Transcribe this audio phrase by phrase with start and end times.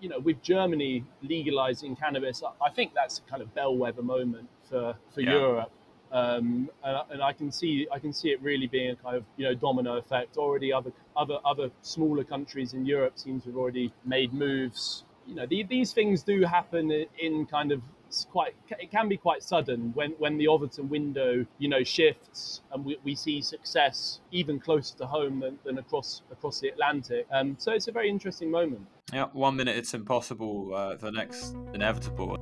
[0.00, 4.94] you know, with Germany legalizing cannabis, I think that's a kind of bellwether moment for
[5.14, 5.32] for yeah.
[5.32, 5.72] Europe.
[6.12, 9.24] Um, and, and, I can see I can see it really being a kind of
[9.36, 10.36] you know domino effect.
[10.36, 15.04] Already, other other other smaller countries in Europe seem to have already made moves.
[15.26, 17.82] You know, the, these things do happen in kind of
[18.30, 22.84] quite it can be quite sudden when when the Overton window you know shifts and
[22.84, 27.26] we, we see success even closer to home than, than across across the Atlantic.
[27.32, 28.86] Um, so it's a very interesting moment.
[29.12, 32.38] Yeah, one minute it's impossible, uh, the next inevitable.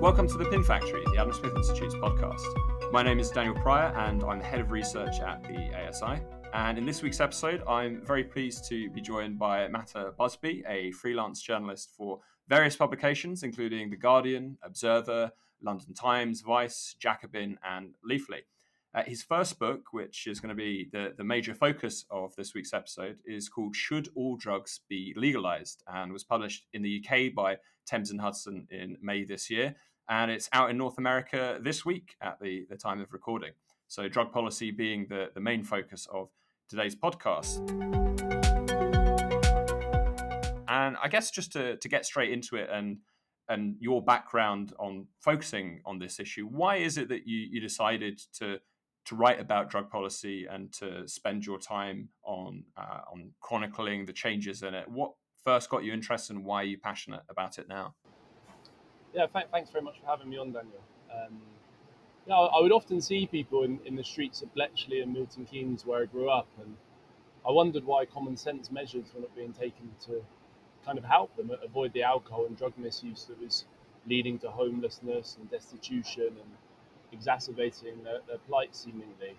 [0.00, 2.92] Welcome to the Pin Factory, the Adam Smith Institute's podcast.
[2.92, 6.22] My name is Daniel Pryor, and I'm the head of research at the ASI.
[6.52, 10.90] And in this week's episode, I'm very pleased to be joined by Mattha Busby, a
[10.92, 18.42] freelance journalist for various publications, including The Guardian, Observer, London Times, Vice, Jacobin, and Leafly.
[18.94, 22.54] Uh, his first book, which is going to be the, the major focus of this
[22.54, 25.82] week's episode, is called Should All Drugs Be Legalized?
[25.86, 29.76] and was published in the UK by Thames and Hudson in May this year
[30.08, 33.52] and it's out in North America this week at the, the time of recording.
[33.88, 36.30] So, drug policy being the, the main focus of
[36.68, 37.58] today's podcast.
[40.68, 42.98] And I guess just to, to get straight into it and
[43.50, 48.20] and your background on focusing on this issue, why is it that you, you decided
[48.38, 48.58] to
[49.06, 54.12] to write about drug policy and to spend your time on uh, on chronicling the
[54.12, 54.86] changes in it?
[54.88, 57.94] What first got you interested and why are you passionate about it now?
[59.14, 60.82] Yeah, th- thanks very much for having me on, Daniel.
[61.10, 61.40] Um,
[62.28, 65.86] yeah, I would often see people in, in the streets of Bletchley and Milton Keynes
[65.86, 66.76] where I grew up, and
[67.46, 70.22] I wondered why common sense measures were not being taken to
[70.84, 73.64] kind of help them avoid the alcohol and drug misuse that was
[74.06, 76.50] leading to homelessness and destitution and
[77.12, 79.34] exacerbating their, their plight seemingly.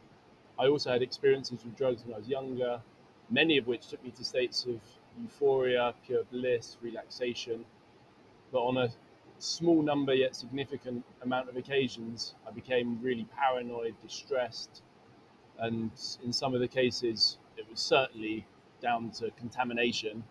[0.58, 2.82] I also had experiences with drugs when I was younger,
[3.30, 4.80] many of which took me to states of
[5.22, 7.66] euphoria, pure bliss, relaxation.
[8.52, 8.90] But on a
[9.40, 14.82] small number yet significant amount of occasions, I became really paranoid, distressed,
[15.58, 15.92] and
[16.24, 18.46] in some of the cases, it was certainly
[18.82, 20.24] down to contamination,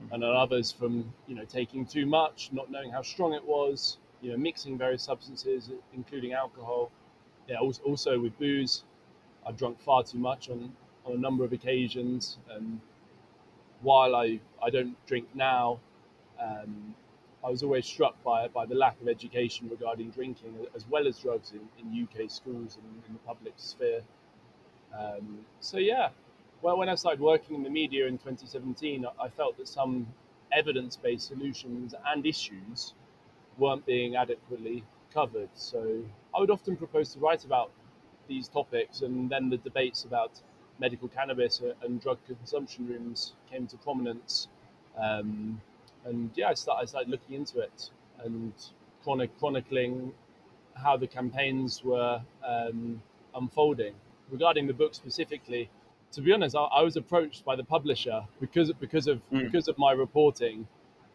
[0.00, 0.14] mm-hmm.
[0.14, 3.98] and on others from you know taking too much, not knowing how strong it was,
[4.20, 6.90] you know mixing various substances, including alcohol.
[7.48, 8.84] Yeah, also with booze,
[9.46, 10.72] I've drunk far too much on
[11.04, 12.80] on a number of occasions, and
[13.80, 15.80] while I I don't drink now.
[16.40, 16.94] Um,
[17.44, 21.18] I was always struck by by the lack of education regarding drinking as well as
[21.18, 24.02] drugs in, in UK schools and in the public sphere.
[24.96, 26.10] Um, so yeah,
[26.62, 30.06] well, when I started working in the media in 2017, I felt that some
[30.52, 32.94] evidence-based solutions and issues
[33.58, 35.48] weren't being adequately covered.
[35.54, 36.04] So
[36.34, 37.70] I would often propose to write about
[38.28, 40.40] these topics, and then the debates about
[40.78, 44.48] medical cannabis and drug consumption rooms came to prominence.
[44.96, 45.60] Um,
[46.04, 47.90] and yeah, I started, I started looking into it
[48.24, 48.52] and
[49.02, 50.12] chronic, chronicling
[50.74, 53.02] how the campaigns were um,
[53.34, 53.94] unfolding.
[54.30, 55.68] Regarding the book specifically,
[56.12, 59.42] to be honest, I, I was approached by the publisher because because of mm.
[59.42, 60.66] because of my reporting.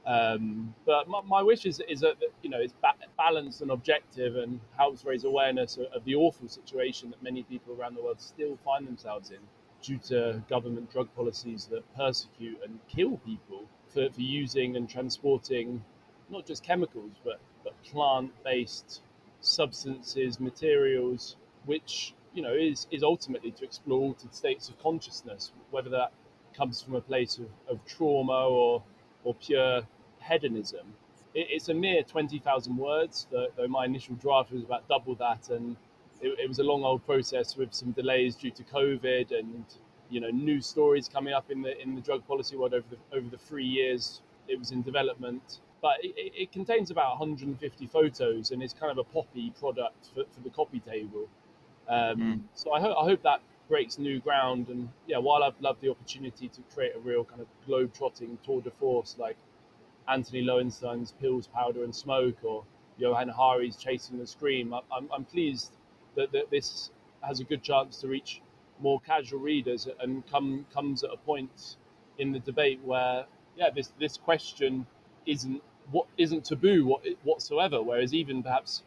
[0.05, 4.37] Um, but my, my, wish is, is that you know it's ba- balanced and objective
[4.37, 8.21] and helps raise awareness of, of the awful situation that many people around the world
[8.21, 9.39] still find themselves in
[9.81, 13.65] due to government drug policies that persecute and kill people
[13.97, 15.83] for, for using and transporting
[16.29, 19.01] not just chemicals but, but plant-based
[19.39, 21.35] substances, materials,
[21.65, 26.11] which you know is, is ultimately to explore altered states of consciousness, whether that
[26.55, 28.83] comes from a place of, of trauma or
[29.23, 29.81] or pure
[30.21, 30.93] hedonism.
[31.33, 35.15] It, it's a mere twenty thousand words, though, though, my initial draft was about double
[35.15, 35.75] that, and
[36.21, 39.65] it, it was a long old process with some delays due to COVID and
[40.09, 43.17] you know new stories coming up in the in the drug policy world over the
[43.17, 45.59] over the three years it was in development.
[45.81, 50.23] But it, it contains about 150 photos and is kind of a poppy product for,
[50.31, 51.27] for the copy table.
[51.87, 52.41] Um, mm.
[52.55, 54.69] So I hope I hope that breaks new ground.
[54.69, 58.61] And yeah, while I've loved the opportunity to create a real kind of globe-trotting tour
[58.61, 59.37] de force like
[60.07, 62.63] Antony Loewenstein's Pills, Powder and Smoke or
[62.97, 65.71] Johann Hari's Chasing the Scream, I'm, I'm pleased
[66.15, 66.89] that, that this
[67.21, 68.41] has a good chance to reach
[68.79, 71.77] more casual readers and come comes at a point
[72.17, 73.25] in the debate where
[73.55, 74.85] yeah this this question
[75.25, 77.81] isn't what isn't taboo whatsoever.
[77.81, 78.83] Whereas even perhaps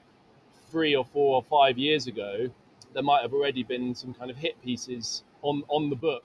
[0.70, 2.50] three or four or five years ago
[2.92, 6.24] there might have already been some kind of hit pieces on on the book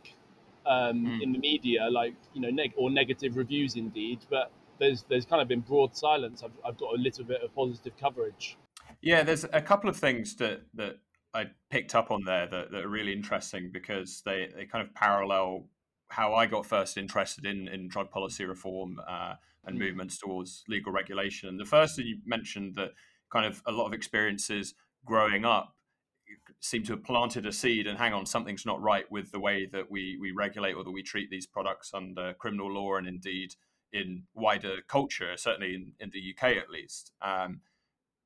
[0.65, 1.21] um, mm.
[1.21, 4.19] in the media like you know neg- or negative reviews indeed.
[4.29, 6.43] But there's there's kind of been broad silence.
[6.43, 8.57] I've, I've got a little bit of positive coverage.
[9.01, 10.97] Yeah there's a couple of things that that
[11.35, 14.93] I picked up on there that, that are really interesting because they, they kind of
[14.95, 15.67] parallel
[16.07, 19.33] how I got first interested in, in drug policy reform uh,
[19.65, 19.79] and mm.
[19.79, 21.49] movements towards legal regulation.
[21.49, 22.91] And the first that you mentioned that
[23.31, 25.75] kind of a lot of experiences growing up
[26.61, 29.65] seem to have planted a seed and hang on, something's not right with the way
[29.65, 33.55] that we, we regulate or that we treat these products under criminal law and indeed
[33.91, 37.11] in wider culture, certainly in, in the UK at least.
[37.21, 37.61] Um,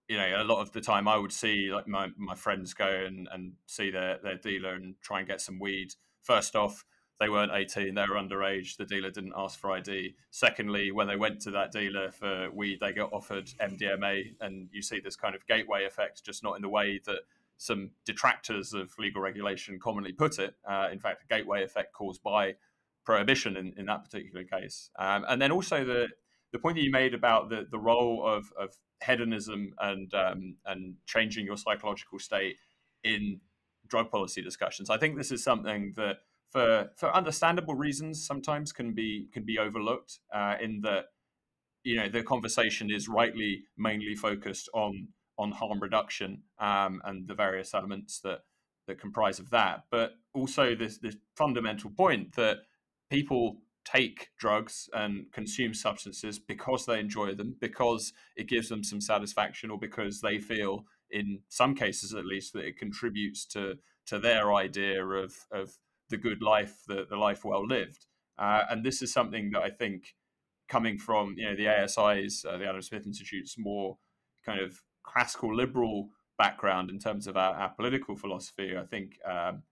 [0.09, 2.87] you know, a lot of the time I would see like my, my friends go
[2.87, 5.93] and, and see their, their dealer and try and get some weed.
[6.23, 6.83] First off,
[7.19, 8.75] they weren't 18, they were underage.
[8.75, 10.15] The dealer didn't ask for ID.
[10.31, 14.35] Secondly, when they went to that dealer for weed, they got offered MDMA.
[14.41, 17.19] And you see this kind of gateway effect, just not in the way that
[17.57, 20.55] some detractors of legal regulation commonly put it.
[20.67, 22.55] Uh, in fact, a gateway effect caused by
[23.05, 24.89] prohibition in, in that particular case.
[24.97, 26.07] Um, and then also the
[26.51, 28.75] the point that you made about the, the role of, of
[29.05, 32.57] hedonism and um, and changing your psychological state
[33.03, 33.39] in
[33.87, 34.89] drug policy discussions.
[34.89, 36.17] I think this is something that,
[36.49, 40.19] for for understandable reasons, sometimes can be can be overlooked.
[40.33, 41.05] Uh, in that,
[41.83, 47.33] you know, the conversation is rightly mainly focused on on harm reduction um, and the
[47.33, 48.39] various elements that
[48.87, 52.57] that comprise of that, but also this this fundamental point that
[53.09, 53.57] people
[53.91, 59.71] take drugs and consume substances because they enjoy them, because it gives them some satisfaction,
[59.71, 63.75] or because they feel, in some cases at least, that it contributes to
[64.07, 65.77] to their idea of of
[66.09, 68.05] the good life, the, the life well lived.
[68.37, 70.15] Uh, and this is something that I think,
[70.67, 73.97] coming from you know the ASI's, uh, the Adam Smith Institute's more
[74.45, 79.63] kind of classical liberal background in terms of our, our political philosophy, I think um,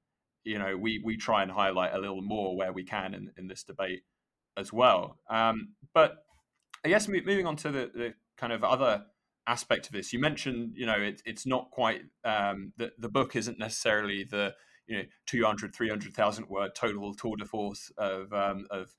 [0.48, 3.48] you know we we try and highlight a little more where we can in, in
[3.48, 4.04] this debate
[4.56, 5.20] as well.
[5.30, 6.24] Um, but
[6.84, 9.04] I guess moving on to the, the, kind of other
[9.48, 13.36] aspect of this, you mentioned you know it, it's not quite um, the the book
[13.36, 14.54] isn't necessarily the
[14.88, 18.96] you know 200 300,000 word total tour de force of um, of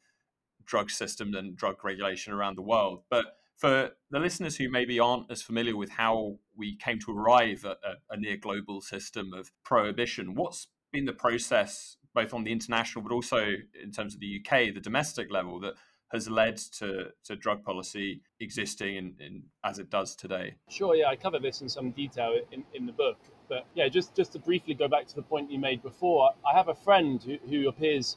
[0.67, 5.31] drug system and drug regulation around the world, but for the listeners who maybe aren't
[5.31, 9.51] as familiar with how we came to arrive at a, a near global system of
[9.65, 14.41] prohibition, what's been the process, both on the international but also in terms of the
[14.41, 15.75] UK, the domestic level, that
[16.13, 20.55] has led to, to drug policy existing in, in, as it does today?
[20.71, 23.19] Sure, yeah, I cover this in some detail in, in the book.
[23.49, 26.57] But yeah, just, just to briefly go back to the point you made before, I
[26.57, 28.17] have a friend who, who appears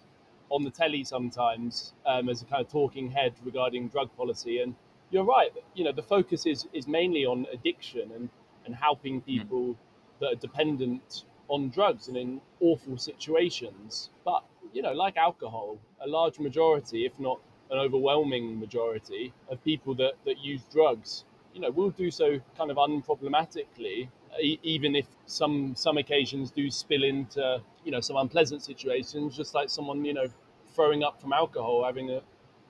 [0.49, 4.59] on the telly sometimes um, as a kind of talking head regarding drug policy.
[4.59, 4.75] And
[5.09, 8.29] you're right, you know, the focus is, is mainly on addiction and,
[8.65, 9.25] and helping hmm.
[9.25, 9.75] people mm.
[10.19, 14.09] that are dependent on drugs and in awful situations.
[14.23, 14.43] But,
[14.73, 17.39] you know, like alcohol, a large majority, if not
[17.69, 22.71] an overwhelming majority, of people that, that use drugs, you know, will do so kind
[22.71, 24.07] of unproblematically,
[24.63, 29.69] even if some some occasions do spill into, you know, some unpleasant situations, just like
[29.69, 30.27] someone, you know,
[30.73, 32.21] throwing up from alcohol, having a,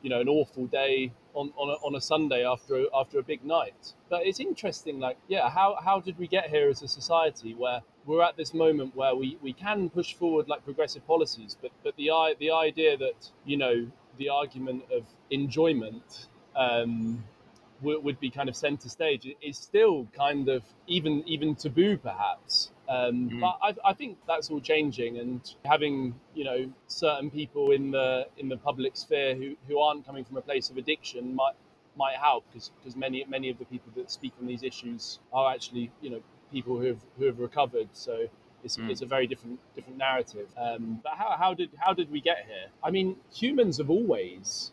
[0.02, 3.46] you know, an awful day on, on, a, on a Sunday after after a big
[3.46, 3.94] night.
[4.10, 7.82] But it's interesting, like, yeah, how, how did we get here as a society where
[8.06, 11.96] we're at this moment where we, we can push forward like progressive policies, but but
[11.98, 12.10] the
[12.40, 13.88] the idea that you know
[14.18, 17.24] the argument of enjoyment um,
[17.82, 22.72] would, would be kind of center stage is still kind of even even taboo perhaps.
[22.90, 23.40] Um, mm.
[23.40, 28.28] But I, I, think that's all changing, and having you know certain people in the
[28.38, 31.56] in the public sphere who, who aren't coming from a place of addiction might
[31.96, 35.54] might help because because many many of the people that speak on these issues are
[35.54, 37.90] actually you know people who have who have recovered.
[37.94, 38.28] So
[38.64, 38.90] it's, mm.
[38.90, 40.48] it's a very different different narrative.
[40.58, 42.70] Um, but how, how did how did we get here?
[42.84, 44.72] I mean, humans have always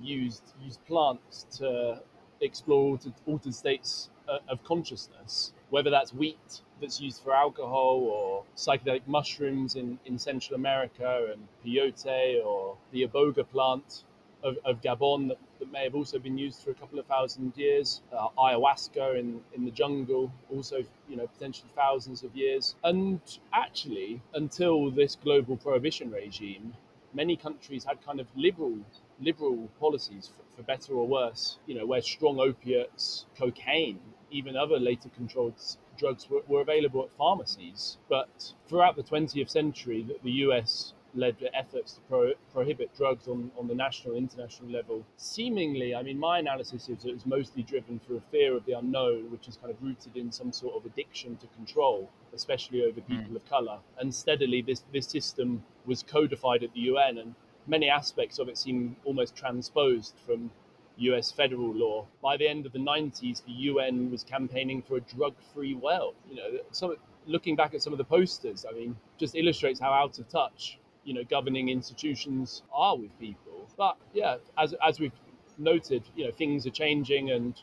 [0.00, 2.00] used used plants to
[2.40, 8.44] explore altered, altered states uh, of consciousness, whether that's wheat that's used for alcohol or
[8.56, 14.04] psychedelic mushrooms in, in Central America and peyote or the iboga plant
[14.42, 17.52] of, of Gabon that, that, may have also been used for a couple of thousand
[17.56, 22.74] years, uh, ayahuasca in, in the jungle, also, you know, potentially thousands of years.
[22.82, 23.20] And
[23.52, 26.74] actually, until this global prohibition regime,
[27.12, 28.78] many countries had kind of liberal
[29.20, 34.78] liberal policies for, for better or worse, you know, where strong opiates, cocaine, even other
[34.78, 35.54] later controlled
[35.98, 37.98] drugs were, were available at pharmacies.
[38.08, 43.50] But throughout the 20th century, the, the US led efforts to pro- prohibit drugs on,
[43.58, 45.04] on the national and international level.
[45.16, 48.72] Seemingly, I mean, my analysis is it was mostly driven through a fear of the
[48.72, 53.00] unknown, which is kind of rooted in some sort of addiction to control, especially over
[53.00, 53.16] hmm.
[53.16, 53.36] people mm.
[53.36, 53.78] of color.
[53.98, 57.34] And steadily, this, this system was codified at the UN, and
[57.66, 60.50] many aspects of it seem almost transposed from
[60.96, 62.06] US federal law.
[62.22, 66.14] By the end of the 90s, the UN was campaigning for a drug free world.
[66.28, 69.92] You know, some looking back at some of the posters, I mean, just illustrates how
[69.92, 73.68] out of touch you know governing institutions are with people.
[73.76, 75.12] But yeah, as as we've
[75.58, 77.54] noted, you know, things are changing and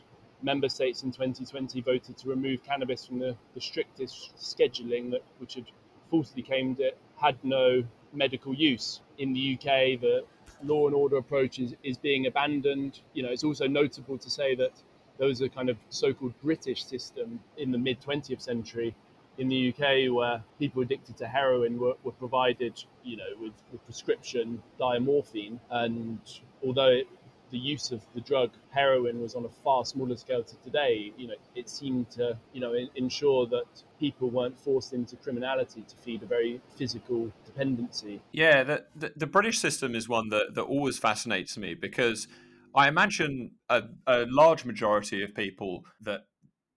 [0.42, 5.54] member states in 2020 voted to remove cannabis from the, the strictest scheduling that which
[5.54, 5.64] had
[6.10, 9.00] falsely claimed it had no medical use.
[9.18, 10.24] In the UK, the
[10.62, 13.00] law and order approach is, is being abandoned.
[13.14, 14.72] You know, it's also notable to say that
[15.18, 18.94] there was a kind of so-called British system in the mid 20th century
[19.38, 23.84] in the UK where people addicted to heroin were, were provided, you know, with, with
[23.84, 25.60] prescription diamorphine.
[25.70, 26.18] And
[26.64, 27.06] although it,
[27.50, 31.28] the use of the drug heroin was on a far smaller scale to today, you
[31.28, 33.64] know, it seemed to, you know, ensure that
[33.98, 38.20] people weren't forced into criminality to feed a very physical dependency.
[38.32, 42.28] Yeah, the, the, the British system is one that, that always fascinates me because
[42.74, 46.26] I imagine a, a large majority of people that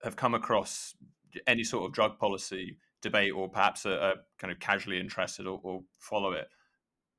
[0.03, 0.95] have come across
[1.47, 5.59] any sort of drug policy debate or perhaps are, are kind of casually interested or,
[5.63, 6.47] or, follow it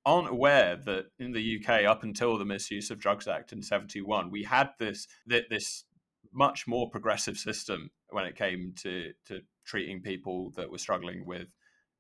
[0.05, 4.31] aren't aware that in the UK up until the Misuse of Drugs Act in 71
[4.31, 5.85] we had this this
[6.33, 11.49] much more progressive system when it came to to treating people that were struggling with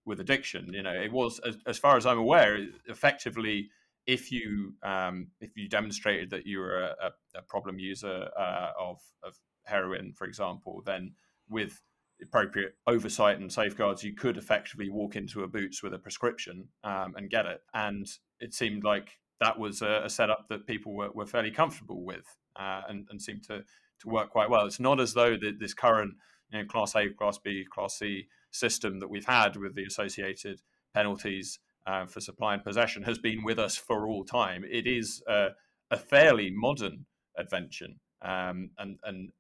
[0.05, 0.73] with addiction.
[0.73, 3.69] You know it was as, as far as I'm aware effectively
[4.07, 9.01] if you um, if you demonstrated that you were a, a problem user uh, of
[9.23, 11.13] of heroin for example then
[11.49, 11.81] with
[12.23, 17.15] appropriate oversight and safeguards, you could effectively walk into a Boots with a prescription um,
[17.17, 17.61] and get it.
[17.75, 18.07] And
[18.41, 22.25] it seemed like that was a, a setup that people were, were fairly comfortable with
[22.57, 23.63] uh, and, and seemed to,
[24.01, 24.67] to work quite well.
[24.67, 26.15] It's not as though the, this current
[26.51, 30.61] you know, Class A, Class B, Class C system that we've had with the associated
[30.95, 34.65] penalties uh, for supply and possession has been with us for all time.
[34.71, 35.49] It is a,
[35.91, 37.07] a fairly modern
[37.39, 37.99] invention.
[38.23, 39.31] Um, and, and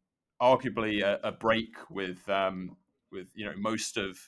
[0.42, 2.76] arguably a, a break with um,
[3.12, 4.18] with you know most of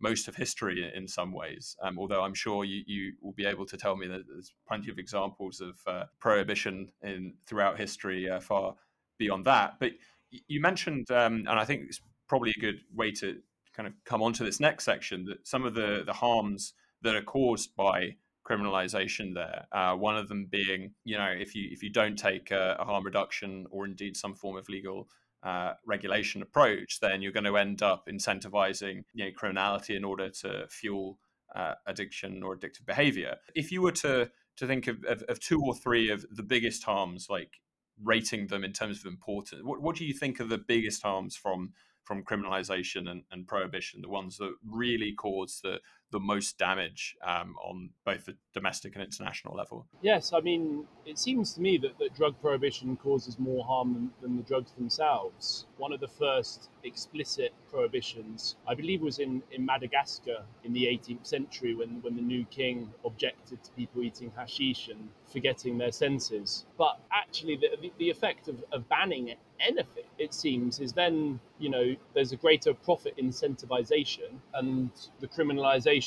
[0.00, 1.76] most of history in some ways.
[1.82, 4.90] Um, although I'm sure you, you will be able to tell me that there's plenty
[4.90, 8.74] of examples of uh, prohibition in throughout history uh, far
[9.18, 9.74] beyond that.
[9.78, 9.92] But
[10.30, 13.38] you mentioned, um, and I think it's probably a good way to
[13.74, 16.72] kind of come on to this next section that some of the the harms
[17.02, 18.16] that are caused by
[18.48, 19.66] criminalization there.
[19.70, 22.84] Uh, one of them being, you know, if you if you don't take a, a
[22.84, 25.08] harm reduction or indeed some form of legal
[25.42, 30.28] uh, regulation approach, then you're going to end up incentivizing you know, criminality in order
[30.28, 31.18] to fuel
[31.54, 33.36] uh, addiction or addictive behavior.
[33.54, 36.84] If you were to to think of, of, of, two or three of the biggest
[36.84, 37.60] harms, like
[38.02, 41.34] rating them in terms of importance, what, what do you think are the biggest harms
[41.34, 41.72] from
[42.04, 45.78] from criminalization and, and prohibition, the ones that really cause the
[46.10, 49.86] the most damage um, on both the domestic and international level?
[50.02, 54.10] Yes, I mean, it seems to me that, that drug prohibition causes more harm than,
[54.20, 55.66] than the drugs themselves.
[55.76, 61.26] One of the first explicit prohibitions, I believe, was in, in Madagascar in the 18th
[61.26, 66.64] century when, when the new king objected to people eating hashish and forgetting their senses.
[66.76, 71.94] But actually, the, the, effect of, of banning anything, it seems, is then, you know,
[72.14, 74.90] there's a greater profit incentivization and
[75.20, 75.99] the criminalization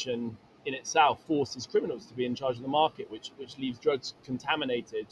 [0.66, 4.14] in itself forces criminals to be in charge of the market, which which leaves drugs
[4.24, 5.08] contaminated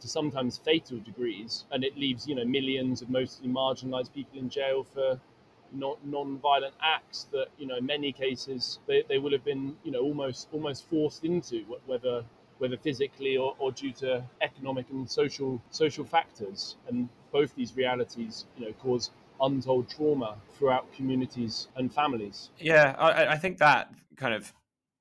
[0.00, 4.48] to sometimes fatal degrees, and it leaves you know millions of mostly marginalised people in
[4.48, 5.20] jail for
[5.72, 9.90] not non-violent acts that you know in many cases they, they will have been you
[9.90, 12.24] know almost almost forced into whether
[12.58, 18.46] whether physically or, or due to economic and social social factors and both these realities
[18.56, 22.50] you know cause untold trauma throughout communities and families.
[22.58, 24.52] Yeah, I, I think that kind of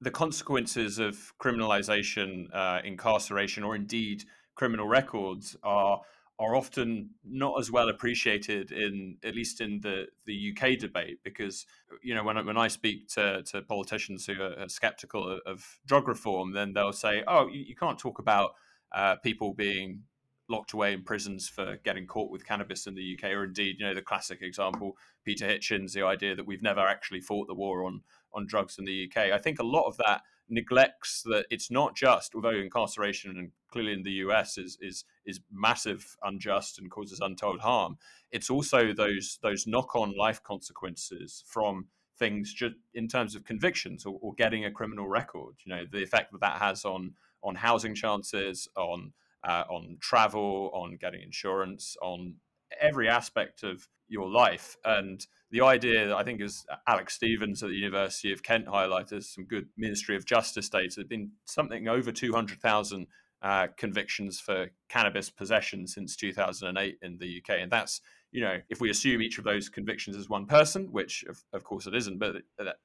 [0.02, 4.24] the consequences of criminalization, uh, incarceration, or indeed
[4.56, 6.02] criminal records are
[6.38, 11.66] are often not as well appreciated in at least in the, the UK debate because
[12.04, 15.80] you know when I, when I speak to, to politicians who are skeptical of, of
[15.86, 18.52] drug reform then they'll say oh you, you can't talk about
[18.94, 20.04] uh, people being
[20.50, 23.86] locked away in prisons for getting caught with cannabis in the UK, or indeed, you
[23.86, 27.84] know, the classic example, Peter Hitchens, the idea that we've never actually fought the war
[27.84, 28.02] on
[28.36, 29.32] on drugs in the UK.
[29.32, 33.94] I think a lot of that neglects that it's not just, although incarceration and clearly
[33.94, 37.98] in the US is is is massive, unjust, and causes untold harm.
[38.32, 41.88] It's also those those knock on life consequences from
[42.18, 45.56] things just in terms of convictions or, or getting a criminal record.
[45.66, 47.14] You know, the effect that that has on
[47.44, 49.14] on housing chances, on
[49.44, 52.36] uh, on travel, on getting insurance, on
[52.80, 54.78] every aspect of your life.
[54.84, 59.24] And the idea that I think is Alex Stevens at the University of Kent highlighted
[59.24, 60.96] some good Ministry of Justice data.
[60.98, 63.08] There's been something over 200,000
[63.42, 67.62] uh, convictions for cannabis possession since 2008 in the UK.
[67.62, 68.02] And that's
[68.34, 71.64] you know, if we assume each of those convictions is one person, which of, of
[71.64, 72.36] course it isn't, but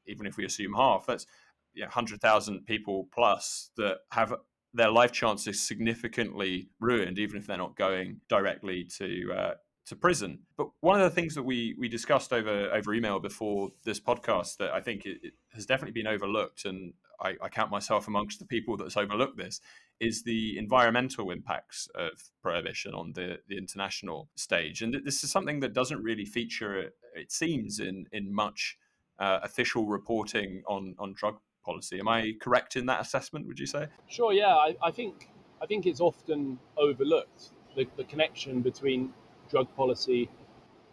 [0.07, 1.27] even if we assume half, that's
[1.75, 4.33] you know, 100,000 people plus that have
[4.73, 9.55] their life chances significantly ruined, even if they're not going directly to uh,
[9.87, 10.41] to prison.
[10.57, 14.59] But one of the things that we we discussed over over email before this podcast
[14.59, 18.39] that I think it, it has definitely been overlooked, and I, I, count myself amongst
[18.39, 19.61] the people that's overlooked this,
[20.01, 22.11] is the environmental impacts of
[22.43, 24.83] prohibition on the, the international stage.
[24.83, 28.79] And this is something that doesn't really feature, it seems, in, in much
[29.19, 31.99] uh, official reporting on, on drug policy.
[31.99, 33.89] Am I correct in that assessment, would you say?
[34.09, 34.55] Sure, yeah.
[34.55, 35.29] I, I think,
[35.61, 39.13] I think it's often overlooked, the, the connection between
[39.51, 40.29] drug policy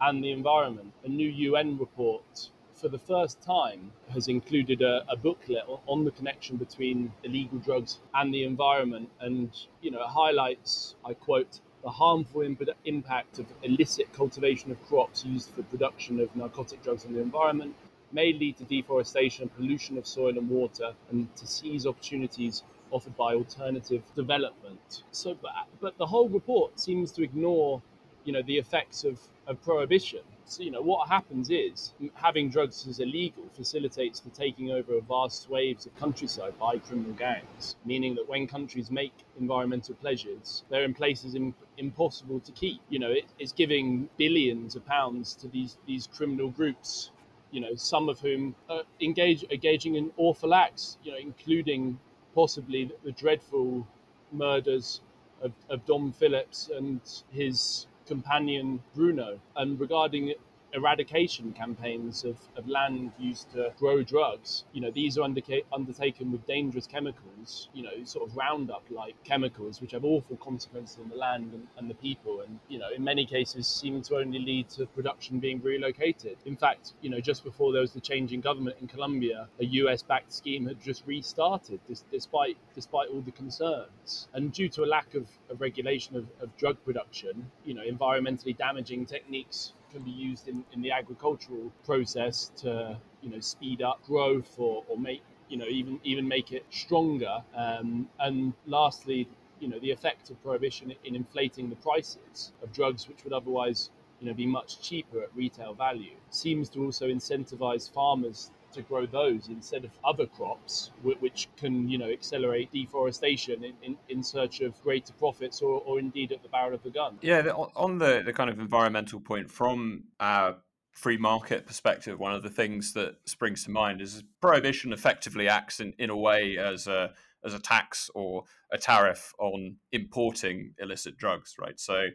[0.02, 0.94] and the environment.
[1.04, 6.12] A new UN report for the first time, has included a, a, booklet on the
[6.12, 9.10] connection between illegal drugs and the environment.
[9.20, 9.50] And,
[9.82, 15.26] you know, it highlights, I quote, the harmful imp- impact of illicit cultivation of crops
[15.26, 17.76] used for production of narcotic drugs on the environment
[18.12, 23.18] may lead to deforestation and pollution of soil and water and to seize opportunities offered
[23.18, 25.04] by alternative development.
[25.12, 27.82] So, but, but the whole report seems to ignore,
[28.28, 32.88] you know, the effects of, of prohibition so, you know, what happens is having drugs
[32.88, 38.16] as illegal facilitates the taking over of vast swathes of countryside by criminal gangs, meaning
[38.16, 42.80] that when countries make environmental pledges, they're in places in, impossible to keep.
[42.88, 47.12] You know, it, it's giving billions of pounds to these, these criminal groups,
[47.52, 52.00] you know, some of whom are engage, engaging in awful acts, you know, including
[52.34, 53.86] possibly the, the dreadful
[54.32, 55.02] murders
[55.42, 59.40] of, of Dom Phillips and his companion Bruno.
[59.56, 60.34] And regarding
[60.78, 64.64] eradication campaigns of, of land used to grow drugs.
[64.74, 69.16] You know, these are underca- undertaken with dangerous chemicals, you know, sort of Roundup like
[69.24, 72.42] chemicals, which have awful consequences on the land and, and, the people.
[72.42, 76.38] And, you know, in many cases seem to only lead to production being relocated.
[76.46, 79.66] In fact, you know, just before there was the change in government in Colombia, a
[79.66, 81.80] US backed scheme had just restarted
[82.12, 84.28] despite, despite all the concerns.
[84.34, 88.56] And due to a lack of, of regulation of, of drug production, you know, environmentally
[88.56, 94.04] damaging techniques can be used in, in the agricultural process to you know speed up
[94.06, 97.44] growth or, or make you know even even make it stronger.
[97.56, 99.28] Um, and lastly
[99.60, 103.90] you know the effect of prohibition in inflating the prices of drugs which would otherwise
[104.20, 109.06] you know be much cheaper at retail value seems to also incentivize farmers to grow
[109.06, 114.62] those instead of other crops, which can, you know, accelerate deforestation in, in, in search
[114.62, 117.18] of greater profits or, or indeed at the barrel of the gun.
[117.22, 120.58] Yeah, on the, the kind of environmental point, from our
[120.92, 125.80] free market perspective, one of the things that springs to mind is prohibition effectively acts
[125.80, 127.14] in, in a way as a
[127.46, 131.80] as a tax or a tariff on importing illicit drugs, right?
[131.80, 132.08] So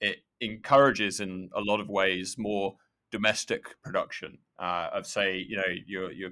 [0.00, 2.76] it encourages in a lot of ways more
[3.10, 6.30] domestic production uh, of, say, you know, your your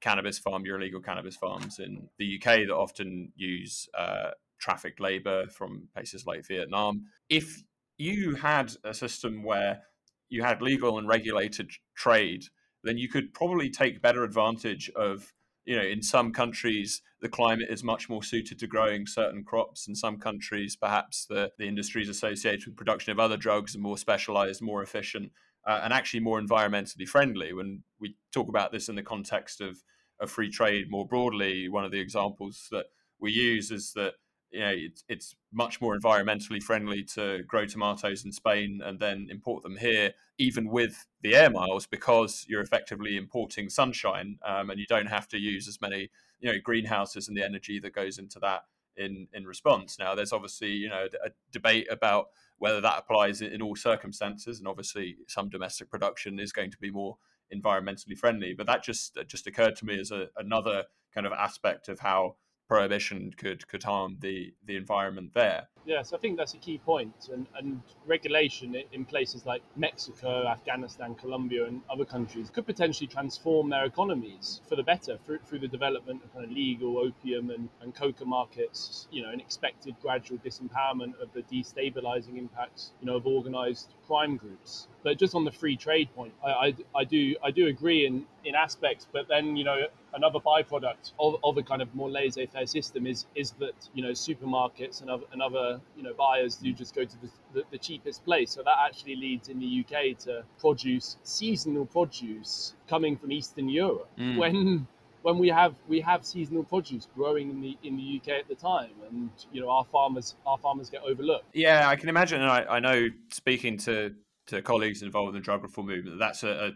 [0.00, 5.46] cannabis farm, your illegal cannabis farms in the UK that often use uh, trafficked labor
[5.48, 7.06] from places like Vietnam.
[7.28, 7.62] If
[7.98, 9.82] you had a system where
[10.28, 12.44] you had legal and regulated trade,
[12.84, 15.32] then you could probably take better advantage of
[15.66, 19.88] you know, in some countries, the climate is much more suited to growing certain crops.
[19.88, 23.98] In some countries, perhaps the, the industries associated with production of other drugs are more
[23.98, 25.32] specialized, more efficient
[25.66, 27.52] uh, and actually more environmentally friendly.
[27.52, 29.82] When we talk about this in the context of,
[30.20, 32.86] of free trade more broadly, one of the examples that
[33.18, 34.14] we use is that
[34.50, 39.26] you know it's, it's much more environmentally friendly to grow tomatoes in Spain and then
[39.30, 44.78] import them here, even with the air miles, because you're effectively importing sunshine um, and
[44.78, 48.18] you don't have to use as many you know greenhouses and the energy that goes
[48.18, 48.62] into that
[48.96, 49.98] in in response.
[49.98, 52.26] Now, there's obviously you know a debate about
[52.58, 56.90] whether that applies in all circumstances, and obviously some domestic production is going to be
[56.90, 57.18] more
[57.54, 58.54] environmentally friendly.
[58.54, 62.36] But that just just occurred to me as a, another kind of aspect of how
[62.68, 65.68] prohibition could could harm the the environment there.
[65.84, 71.14] Yes, I think that's a key point, and and regulation in places like Mexico, Afghanistan,
[71.14, 75.68] Colombia, and other countries could potentially transform their economies for the better through, through the
[75.68, 79.06] development of kind of legal opium and, and coca markets.
[79.12, 84.36] You know, an expected gradual disempowerment of the destabilizing impacts, you know, of organised crime
[84.36, 84.88] groups.
[85.04, 88.26] But just on the free trade point, I, I, I do I do agree in
[88.44, 92.66] in aspects, but then you know another byproduct of, of a kind of more laissez-faire
[92.66, 96.72] system is is that you know supermarkets and other, and other you know buyers do
[96.72, 98.50] just go to the, the, the, cheapest place.
[98.50, 104.08] So that actually leads in the UK to produce seasonal produce coming from Eastern Europe
[104.18, 104.36] mm.
[104.38, 104.86] when
[105.22, 108.54] when we have we have seasonal produce growing in the in the UK at the
[108.54, 111.44] time, and you know our farmers our farmers get overlooked.
[111.52, 112.40] Yeah, I can imagine.
[112.42, 114.14] and I, I know speaking to
[114.46, 116.72] to colleagues involved in the drug reform movement, that's a, a,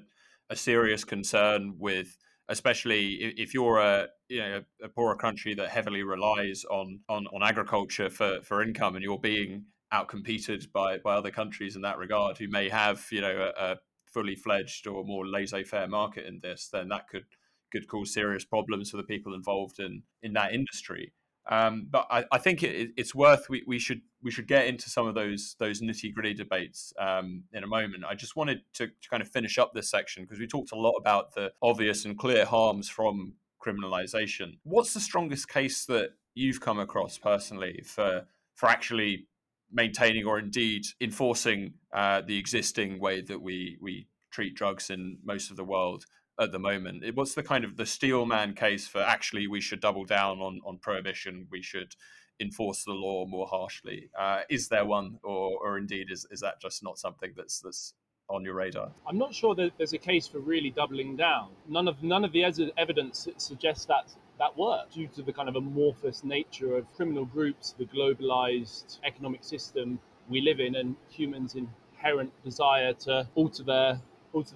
[0.50, 2.18] a serious concern with
[2.50, 7.42] especially if you're a you know a poorer country that heavily relies on on, on
[7.42, 12.36] agriculture for, for income and you're being outcompeted by by other countries in that regard
[12.36, 13.76] who may have you know a, a
[14.12, 17.24] fully fledged or more laissez-faire market in this then that could
[17.72, 21.12] could cause serious problems for the people involved in in that industry
[21.50, 24.88] um, but I, I think it, it's worth we, we should we should get into
[24.88, 28.04] some of those those nitty gritty debates um, in a moment.
[28.08, 30.78] I just wanted to, to kind of finish up this section because we talked a
[30.78, 33.34] lot about the obvious and clear harms from
[33.64, 34.58] criminalization.
[34.62, 39.26] What's the strongest case that you've come across personally for for actually
[39.72, 45.50] maintaining or indeed enforcing uh, the existing way that we we treat drugs in most
[45.50, 46.04] of the world
[46.40, 47.04] at the moment.
[47.14, 50.78] What's the kind of the steelman case for actually we should double down on on
[50.78, 51.46] prohibition?
[51.50, 51.94] We should
[52.40, 54.08] enforce the law more harshly.
[54.18, 57.94] Uh, is there one, or or indeed is is that just not something that's that's
[58.28, 58.90] on your radar?
[59.06, 61.50] I'm not sure that there's a case for really doubling down.
[61.68, 62.44] None of none of the
[62.78, 67.74] evidence suggests that that works due to the kind of amorphous nature of criminal groups,
[67.78, 70.00] the globalized economic system
[70.30, 74.00] we live in, and humans' inherent desire to alter their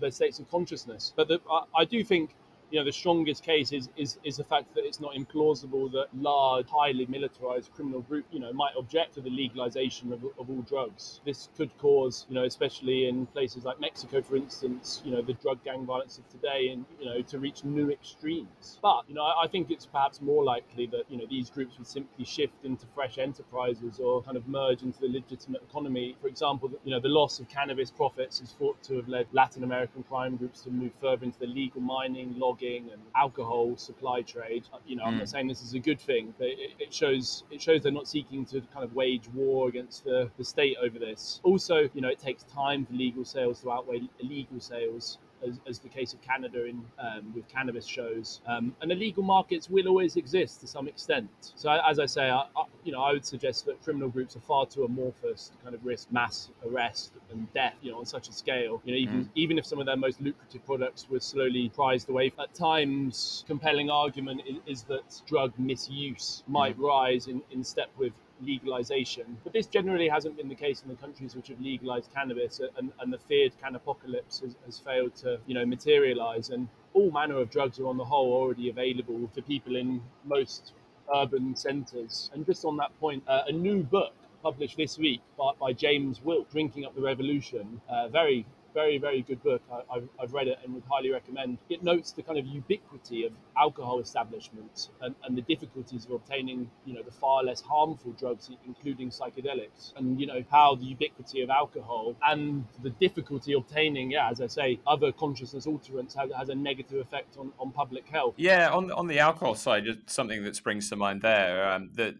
[0.01, 1.13] their states of consciousness.
[1.17, 2.31] But the, I, I do think
[2.75, 6.09] you know, the strongest case is, is, is the fact that it's not implausible that
[6.13, 10.63] large, highly militarized criminal group, you know, might object to the legalization of, of all
[10.63, 11.21] drugs.
[11.25, 15.35] This could cause, you know, especially in places like Mexico, for instance, you know, the
[15.35, 18.81] drug gang violence of today and, you know, to reach new extremes.
[18.83, 21.79] But, you know, I, I think it's perhaps more likely that, you know, these groups
[21.79, 26.17] would simply shift into fresh enterprises or kind of merge into the legitimate economy.
[26.21, 29.63] For example, you know, the loss of cannabis profits is thought to have led Latin
[29.63, 34.65] American crime groups to move further into the legal mining, logging, and alcohol supply trade.
[34.73, 35.31] Uh, you know, I'm not mm.
[35.31, 38.45] saying this is a good thing, but it, it, shows it shows they're not seeking
[38.47, 41.41] to kind of wage war against the, the state over this.
[41.43, 45.79] Also, you know, it takes time for legal sales to outweigh illegal sales as, as
[45.79, 48.41] the case of Canada in um, with cannabis shows.
[48.47, 51.29] Um, and illegal markets will always exist to some extent.
[51.55, 54.41] So as I say, I, I, you know, I would suggest that criminal groups are
[54.41, 58.29] far too amorphous to kind of risk mass arrest and death, you know, on such
[58.29, 58.81] a scale.
[58.85, 59.29] You know, even mm.
[59.35, 63.91] even if some of their most lucrative products were slowly prized away, at times, compelling
[63.91, 66.83] argument is, is that drug misuse might mm.
[66.83, 68.13] rise in, in step with
[68.45, 69.39] legalization.
[69.45, 72.93] But this generally hasn't been the case in the countries which have legalized cannabis, and,
[73.01, 76.51] and the feared cannapocalypse has, has failed to, you know, materialize.
[76.51, 80.73] And all manner of drugs are on the whole already available for people in most
[81.15, 82.31] urban centres.
[82.33, 86.23] And just on that point, uh, a new book published this week by, by James
[86.23, 89.63] Wilk, Drinking Up the Revolution, uh, very very, very good book.
[89.71, 91.59] I, have read it and would highly recommend.
[91.71, 96.71] It notes the kind of ubiquity of alcohol establishments and, and, the difficulties of obtaining,
[96.85, 101.43] you know, the far less harmful drugs, including psychedelics, and you know how the ubiquity
[101.43, 106.49] of alcohol and the difficulty obtaining, yeah, as I say, other consciousness alterants has, has
[106.49, 108.35] a negative effect on, on public health.
[108.37, 111.71] Yeah, on on the alcohol side, just something that springs to mind there.
[111.71, 112.17] Um, the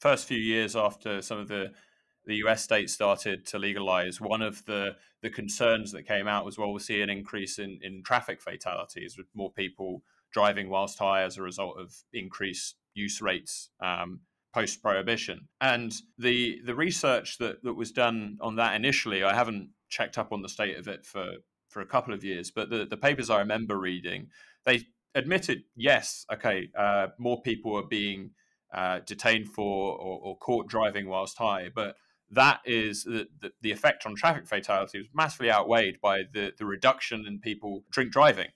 [0.00, 1.72] first few years after some of the
[2.28, 6.56] the US states started to legalize, one of the the concerns that came out was
[6.56, 11.22] well, we'll see an increase in, in traffic fatalities with more people driving whilst high
[11.22, 14.20] as a result of increased use rates um,
[14.54, 15.48] post prohibition.
[15.60, 20.30] And the the research that, that was done on that initially, I haven't checked up
[20.30, 21.32] on the state of it for,
[21.68, 24.28] for a couple of years, but the, the papers I remember reading,
[24.66, 28.32] they admitted, yes, okay, uh, more people are being
[28.72, 31.96] uh, detained for or, or caught driving whilst high, but
[32.30, 33.26] that is the,
[33.62, 38.12] the, effect on traffic fatality was massively outweighed by the, the reduction in people drink
[38.12, 38.48] driving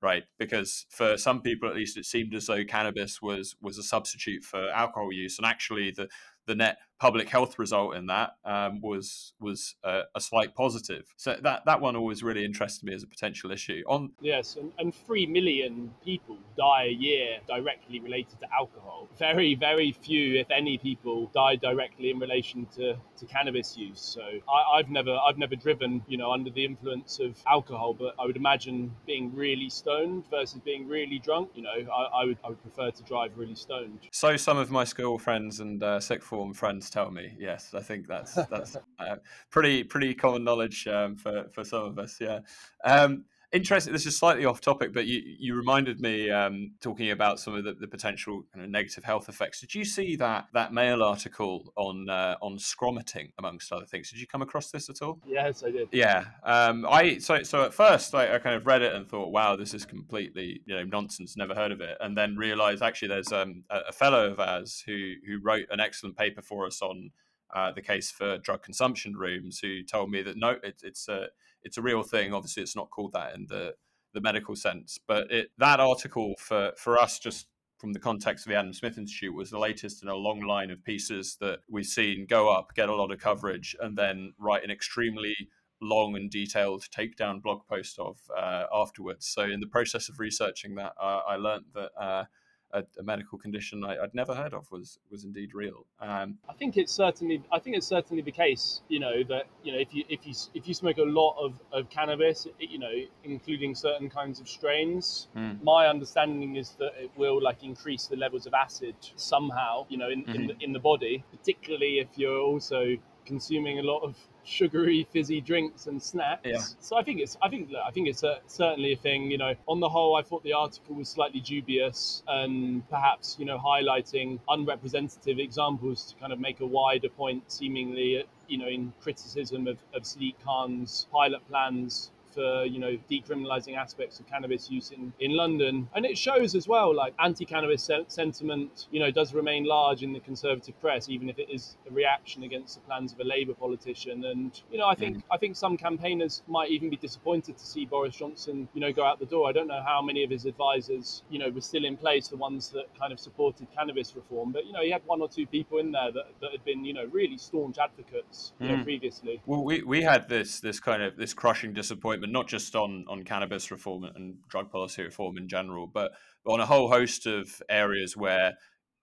[0.00, 0.24] right?
[0.38, 4.44] Because for some people at least it seemed as though cannabis was was a substitute
[4.44, 5.38] for alcohol use.
[5.38, 6.08] And actually the
[6.46, 11.04] the net public health result in that um, was was a, a, slight positive.
[11.16, 13.82] So that that one always really interested me as a potential issue.
[13.86, 19.08] On yes, and, and three million people die a year directly related to alcohol.
[19.18, 24.00] Very very few, if any, people die directly in relation to, to cannabis use.
[24.00, 28.14] So I, have never I've never driven you know under the influence of alcohol, but
[28.18, 31.50] I would imagine being really stoned versus being really drunk.
[31.54, 34.00] You know, I, I would I would prefer to drive really stoned.
[34.10, 37.34] So some of my school friends and uh, sixth form friends tell me.
[37.38, 39.16] Yes, I think that's that's uh,
[39.50, 42.18] pretty pretty common knowledge um, for for some of us.
[42.20, 42.40] Yeah.
[42.84, 43.92] Um, interesting.
[43.92, 47.64] This is slightly off topic, but you you reminded me um, talking about some of
[47.64, 49.60] the, the potential kind of negative health effects.
[49.60, 54.10] Did you see that that Mail article on uh, on scromiting amongst other things?
[54.10, 55.20] Did you come across this at all?
[55.26, 55.88] Yes, I did.
[55.92, 56.24] Yeah.
[56.44, 59.56] Um, I so so at first I, I, kind of read it and thought, wow,
[59.56, 61.36] this is completely you know nonsense.
[61.36, 64.82] Never heard of it, and then realized actually there's um, a, a fellow of ours
[64.86, 67.10] who who wrote an excellent paper for us on
[67.54, 71.28] uh, the case for drug consumption rooms, who told me that no, it, it's a
[71.62, 72.32] it's a real thing.
[72.32, 73.74] Obviously, it's not called that in the
[74.14, 77.46] the medical sense, but it, that article for for us just
[77.78, 80.70] from the context of the Adam Smith Institute was the latest in a long line
[80.70, 84.64] of pieces that we've seen go up, get a lot of coverage, and then write
[84.64, 85.34] an extremely
[85.80, 89.26] long and detailed takedown blog post of uh, afterwards.
[89.26, 92.24] So, in the process of researching that, uh, I learned that uh,
[92.72, 95.86] a, a, medical condition I, would never heard of was was indeed real.
[96.00, 98.82] Um, I think it's certainly I think it's certainly the case.
[98.88, 101.60] You know that you know if you if you if you smoke a lot of,
[101.72, 102.92] of cannabis, you know,
[103.24, 105.62] including certain kinds of strains, mm.
[105.62, 109.86] my understanding is that it will like increase the levels of acid somehow.
[109.88, 110.34] You know, in mm-hmm.
[110.34, 114.16] in, the, in the body, particularly if you're also consuming a lot of
[114.48, 116.42] sugary, fizzy drinks and snacks.
[116.44, 116.60] Yeah.
[116.80, 119.30] So I think it's, I think, I think it's a, certainly a thing.
[119.30, 123.44] You know, on the whole, I thought the article was slightly dubious and perhaps, you
[123.44, 128.92] know, highlighting unrepresentative examples to kind of make a wider point, seemingly, you know, in
[129.00, 134.90] criticism of, of Sadiq Khan's pilot plans for you know decriminalizing aspects of cannabis use
[134.90, 135.88] in, in London.
[135.94, 140.12] And it shows as well like anti-cannabis se- sentiment you know does remain large in
[140.12, 143.54] the conservative press, even if it is a reaction against the plans of a Labour
[143.54, 144.24] politician.
[144.24, 145.22] And you know I think mm.
[145.30, 149.04] I think some campaigners might even be disappointed to see Boris Johnson you know go
[149.04, 149.48] out the door.
[149.48, 152.36] I don't know how many of his advisors you know were still in place, the
[152.36, 155.46] ones that kind of supported cannabis reform, but you know he had one or two
[155.46, 158.78] people in there that, that had been you know really staunch advocates you mm.
[158.78, 159.40] know previously.
[159.46, 163.24] Well, we we had this this kind of this crushing disappointment not just on on
[163.24, 166.12] cannabis reform and drug policy reform in general, but,
[166.44, 168.54] but on a whole host of areas where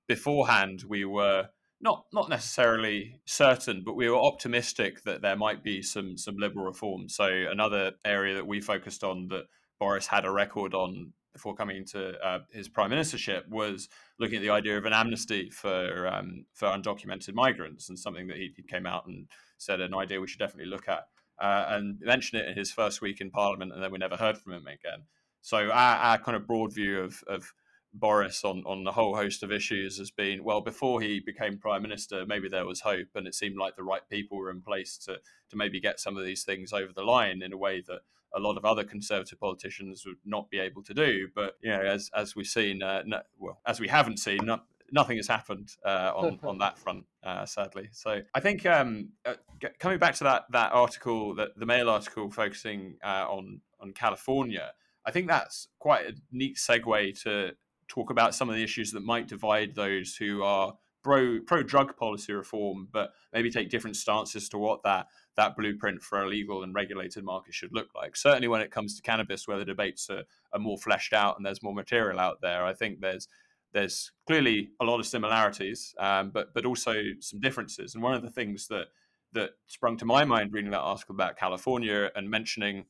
[0.08, 1.48] beforehand we were
[1.82, 6.66] not not necessarily certain, but we were optimistic that there might be some some liberal
[6.66, 7.10] reform.
[7.10, 9.46] So another area that we focused on that
[9.80, 14.42] Boris had a record on before coming into uh, his prime ministership was looking at
[14.42, 18.64] the idea of an amnesty for um, for undocumented migrants, and something that he, he
[18.64, 21.08] came out and said an idea we should definitely look at
[21.40, 24.38] uh, and mentioned it in his first week in Parliament, and then we never heard
[24.38, 25.04] from him again.
[25.42, 27.54] So our, our kind of broad view of, of
[27.96, 31.82] Boris on, on the whole host of issues has been well before he became prime
[31.82, 34.98] minister maybe there was hope and it seemed like the right people were in place
[34.98, 35.18] to
[35.50, 38.02] to maybe get some of these things over the line in a way that
[38.36, 41.82] a lot of other conservative politicians would not be able to do but you know
[41.82, 45.72] as as we've seen uh, no, well as we haven't seen not, nothing has happened
[45.86, 47.90] uh, on on that front, uh, sadly.
[47.92, 49.36] So I think um, uh,
[49.80, 54.72] coming back to that that article, that the Mail article focusing uh, on on California,
[55.06, 57.52] I think that's quite a neat segue to
[57.88, 60.74] talk about some of the issues that might divide those who are
[61.06, 66.02] pro pro drug policy reform, but maybe take different stances to what that that blueprint
[66.02, 68.16] for a legal and regulated market should look like.
[68.16, 71.46] Certainly, when it comes to cannabis, where the debates are, are more fleshed out and
[71.46, 73.28] there's more material out there, I think there's
[73.76, 77.94] there's clearly a lot of similarities, um, but but also some differences.
[77.94, 78.86] And one of the things that
[79.34, 82.86] that sprung to my mind reading that article about California and mentioning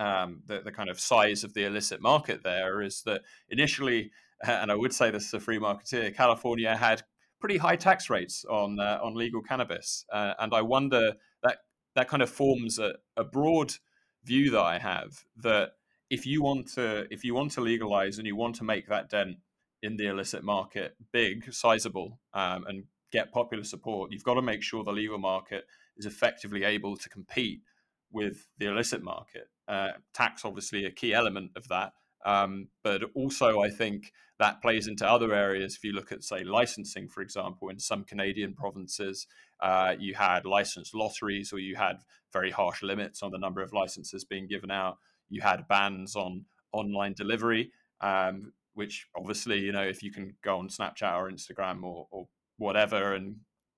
[0.00, 4.10] um, the, the kind of size of the illicit market there is that initially,
[4.42, 7.04] and I would say this as a free marketeer, California had
[7.38, 11.12] pretty high tax rates on uh, on legal cannabis, uh, and I wonder
[11.44, 11.58] that
[11.94, 13.74] that kind of forms a, a broad
[14.24, 15.74] view that I have that
[16.10, 19.08] if you want to if you want to legalize and you want to make that
[19.08, 19.36] dent
[19.82, 24.62] in the illicit market big, sizable, um, and get popular support, you've got to make
[24.62, 25.64] sure the legal market
[25.96, 27.60] is effectively able to compete
[28.12, 29.48] with the illicit market.
[29.68, 31.92] Uh, tax, obviously, a key element of that.
[32.24, 35.76] Um, but also, I think that plays into other areas.
[35.76, 39.26] If you look at, say, licensing, for example, in some Canadian provinces,
[39.60, 41.98] uh, you had licensed lotteries or you had
[42.32, 44.98] very harsh limits on the number of licenses being given out.
[45.28, 47.70] You had bans on online delivery.
[48.00, 52.28] Um, which obviously, you know, if you can go on Snapchat or Instagram or, or
[52.58, 53.36] whatever and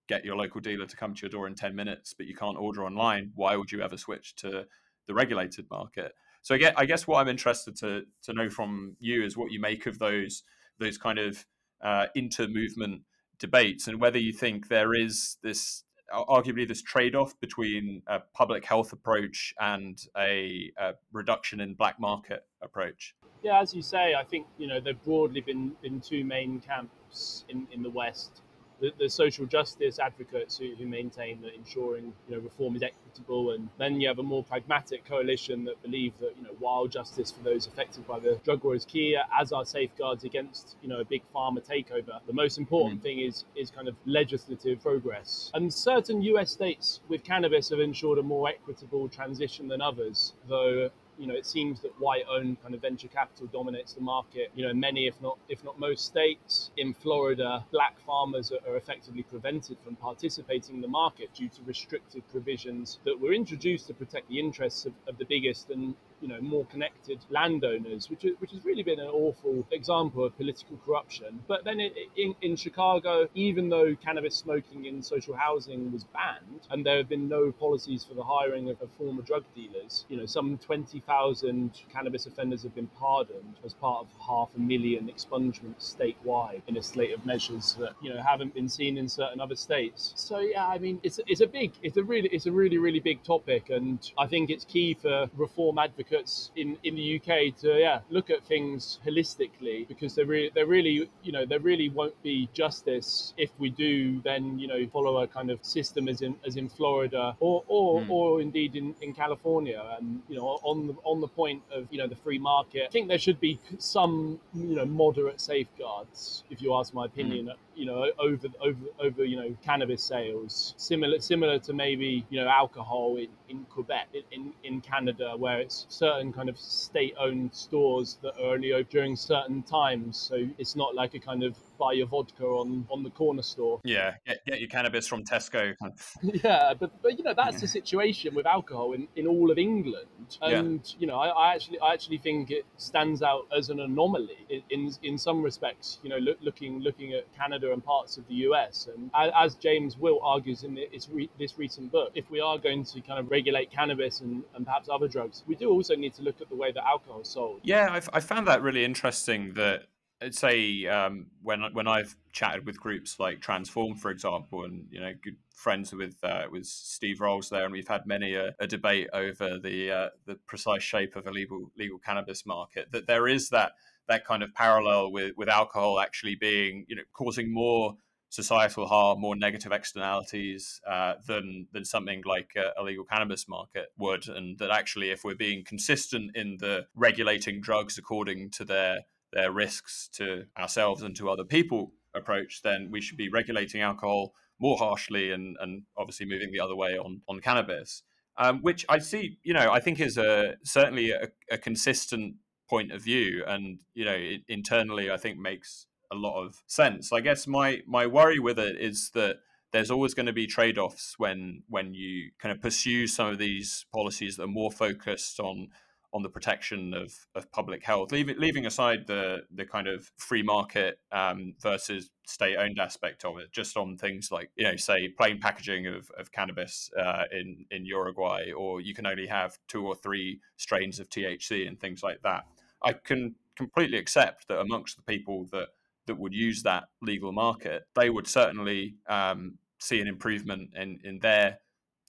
[0.09, 2.59] get your local dealer to come to your door in 10 minutes, but you can't
[2.59, 4.67] order online, why would you ever switch to
[5.07, 6.13] the regulated market?
[6.43, 9.53] So I guess, I guess what I'm interested to, to know from you is what
[9.53, 10.43] you make of those
[10.79, 11.47] those kind of
[11.85, 13.03] uh, inter-movement
[13.39, 18.93] debates and whether you think there is this arguably this trade-off between a public health
[18.93, 23.15] approach and a, a reduction in black market approach.
[23.43, 27.45] Yeah, as you say, I think you know there've broadly been been two main camps
[27.49, 28.43] in, in the West.
[28.83, 33.53] The, the social justice advocates who, who maintain that ensuring you know reform is equitable,
[33.53, 37.31] and then you have a more pragmatic coalition that believe that you know while justice
[37.31, 40.99] for those affected by the drug war is key, as are safeguards against you know
[41.01, 43.05] a big pharma takeover, the most important mm.
[43.05, 45.53] thing is is kind of legislative progress.
[45.55, 46.51] And certain U.S.
[46.51, 50.91] states with cannabis have ensured a more equitable transition than others, though
[51.23, 54.51] you know, it seems that white-owned kind of venture capital dominates the market.
[54.57, 56.73] You know, many, if not if not most states.
[56.77, 61.61] In Florida, black farmers are, are effectively prevented from participating in the market due to
[61.65, 66.29] restrictive provisions that were introduced to protect the interests of, of the biggest and you
[66.29, 70.79] know more connected landowners, which is, which has really been an awful example of political
[70.87, 71.41] corruption.
[71.49, 76.63] But then it, in in Chicago, even though cannabis smoking in social housing was banned,
[76.71, 80.17] and there have been no policies for the hiring of, of former drug dealers, you
[80.17, 85.11] know some twenty thousand cannabis offenders have been pardoned as part of half a million
[85.15, 89.41] expungements statewide in a slate of measures that you know haven't been seen in certain
[89.41, 90.13] other states.
[90.15, 93.01] So yeah, I mean it's it's a big it's a really it's a really really
[93.01, 97.57] big topic, and I think it's key for reform advocates advocates in, in the UK
[97.57, 101.89] to yeah look at things holistically because there really there really you know there really
[101.89, 106.23] won't be justice if we do then you know follow a kind of system as
[106.23, 108.11] in as in Florida or or, mm.
[108.11, 111.99] or indeed in, in California and you know on the on the point of you
[111.99, 116.61] know the free market I think there should be some you know moderate safeguards if
[116.63, 117.57] you ask my opinion mm.
[117.75, 122.49] You know over over over you know cannabis sales similar similar to maybe you know
[122.49, 128.35] alcohol in, in Quebec in, in Canada where it's certain kind of state-owned stores that
[128.39, 130.19] are only open during certain times.
[130.19, 133.81] So it's not like a kind of buy your vodka on on the corner store.
[133.85, 135.75] Yeah, get, get your cannabis from Tesco.
[136.23, 140.39] yeah, but but you know that's the situation with alcohol in, in all of England,
[140.41, 141.01] and yeah.
[141.01, 144.63] you know I, I, actually I actually think it stands out as an anomaly in
[144.71, 145.99] in, in some respects.
[146.03, 149.97] You know, look, looking looking at Canada and parts of the US, and as James
[149.99, 153.71] Will argues in this, this recent book, if we are going to kind of regulate
[153.71, 156.73] cannabis and, and perhaps other drugs, we do also need to look at the way
[156.73, 157.61] that alcohol is sold.
[157.63, 159.87] Yeah, I've, I found that really interesting that
[160.31, 165.13] say um, when when I've chatted with groups like Transform, for example, and you know,
[165.23, 169.09] good friends with uh, with Steve Rolles there, and we've had many a, a debate
[169.13, 172.93] over the uh, the precise shape of a legal legal cannabis market.
[172.93, 173.73] That there is that
[174.09, 177.97] that kind of parallel with with alcohol actually being you know causing more
[178.33, 183.89] societal harm, more negative externalities uh, than than something like a, a, legal cannabis market
[183.99, 189.01] would, and that actually, if we're being consistent in the regulating drugs according to their
[189.33, 194.35] their risks to ourselves and to other people approach, then we should be regulating alcohol
[194.61, 198.03] more harshly and, and obviously moving the other way on, on cannabis,
[198.37, 202.37] um, which I see, you know, I think is a certainly a, a consistent
[202.69, 203.43] point of view.
[203.47, 207.13] And, you know, it, internally, I think makes a lot of sense.
[207.13, 209.37] I guess my, my worry with it is that
[209.73, 213.87] there's always going to be trade-offs when when you kind of pursue some of these
[213.91, 215.69] policies that are more focused on
[216.15, 220.43] on the protection of, of public health, leaving, leaving aside the the kind of free
[220.43, 225.09] market um, versus state owned aspect of it, just on things like you know, say
[225.09, 229.87] plain packaging of, of cannabis uh, in in Uruguay, or you can only have two
[229.87, 232.45] or three strains of THC and things like that.
[232.83, 235.69] I can completely accept that amongst the people that
[236.07, 241.19] that would use that legal market, they would certainly um, see an improvement in in
[241.21, 241.59] their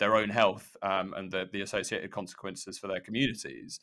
[0.04, 3.80] their own health um, and the, the associated consequences for their communities.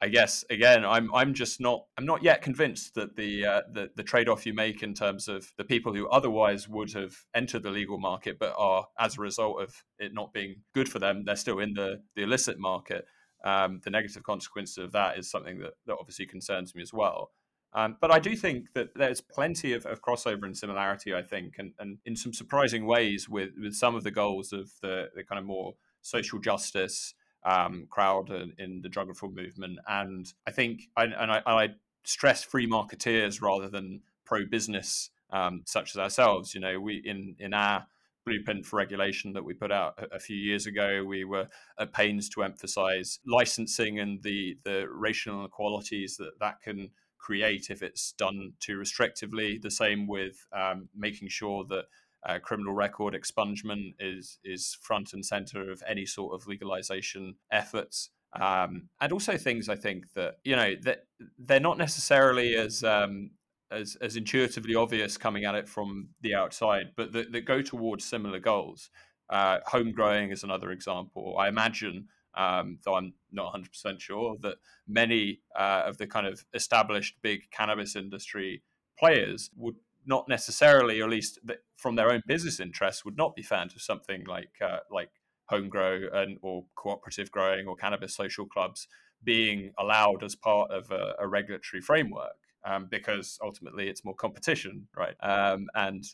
[0.00, 3.90] I guess again, I'm I'm just not I'm not yet convinced that the uh, the,
[3.96, 7.62] the trade off you make in terms of the people who otherwise would have entered
[7.64, 11.24] the legal market but are as a result of it not being good for them,
[11.24, 13.04] they're still in the the illicit market.
[13.44, 17.30] Um, the negative consequences of that is something that, that obviously concerns me as well.
[17.74, 21.54] Um, but I do think that there's plenty of, of, crossover and similarity, I think,
[21.58, 25.24] and, and in some surprising ways with, with some of the goals of the, the
[25.24, 29.78] kind of more social justice um, crowd in, the drug reform movement.
[29.88, 31.68] And I think, I, and I, I,
[32.04, 36.54] stress free marketeers rather than pro business, um, such as ourselves.
[36.54, 37.86] You know, we in, in our
[38.24, 41.46] blueprint for regulation that we put out a, a few years ago, we were
[41.78, 46.90] at pains to emphasize licensing and the, the racial inequalities that that can
[47.24, 49.60] create if it's done too restrictively.
[49.60, 51.84] The same with um, making sure that
[52.26, 58.10] uh, criminal record expungement is is front and center of any sort of legalization efforts.
[58.40, 61.04] Um, and also things I think that you know that
[61.38, 63.30] they're not necessarily as um,
[63.70, 68.04] as, as intuitively obvious coming at it from the outside, but that, that go towards
[68.04, 68.90] similar goals.
[69.30, 71.36] Uh, home growing is another example.
[71.38, 76.44] I imagine um, though I'm not 100% sure, that many uh, of the kind of
[76.54, 78.62] established big cannabis industry
[78.98, 81.38] players would not necessarily, or at least
[81.76, 85.10] from their own business interests, would not be fans of something like uh, like
[85.46, 88.86] home grow and or cooperative growing or cannabis social clubs
[89.22, 94.86] being allowed as part of a, a regulatory framework um, because ultimately it's more competition,
[94.96, 95.14] right?
[95.20, 96.04] Um, and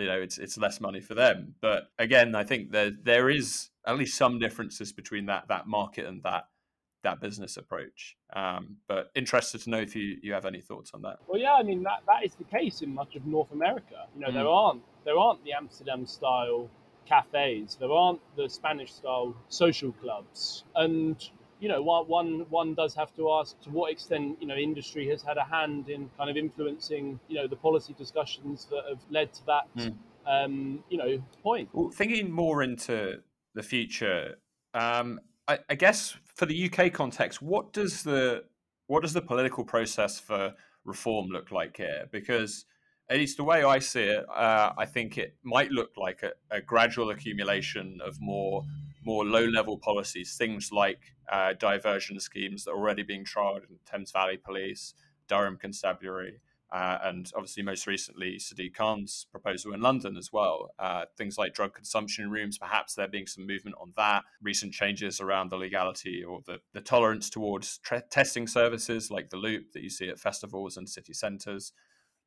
[0.00, 1.54] you know it's it's less money for them.
[1.60, 6.06] But again, I think there there is at least some differences between that that market
[6.06, 6.44] and that
[7.02, 8.16] that business approach.
[8.34, 11.16] Um, but interested to know if you, you have any thoughts on that.
[11.26, 14.06] Well, yeah, I mean that, that is the case in much of North America.
[14.14, 14.34] You know, mm.
[14.34, 16.68] there aren't there aren't the Amsterdam style
[17.06, 21.30] cafes, there aren't the Spanish style social clubs, and
[21.60, 25.22] you know, one one does have to ask to what extent you know industry has
[25.22, 29.32] had a hand in kind of influencing you know the policy discussions that have led
[29.34, 29.94] to that mm.
[30.26, 31.68] um, you know point.
[31.72, 33.20] Well, thinking more into
[33.54, 34.36] the future,
[34.74, 38.44] um, I, I guess for the UK context, what does the
[38.86, 40.54] what does the political process for
[40.84, 42.08] reform look like here?
[42.10, 42.64] Because
[43.10, 46.32] at least the way I see it, uh, I think it might look like a,
[46.50, 48.64] a, gradual accumulation of more
[49.10, 51.00] more low level policies, things like
[51.32, 54.94] uh, diversion schemes that are already being trialed in Thames Valley Police,
[55.26, 56.40] Durham Constabulary,
[56.72, 60.70] uh, and obviously most recently Sadiq Khan's proposal in London as well.
[60.78, 64.22] Uh, things like drug consumption rooms, perhaps there being some movement on that.
[64.40, 69.36] Recent changes around the legality or the, the tolerance towards tre- testing services like the
[69.36, 71.72] Loop that you see at festivals and city centres.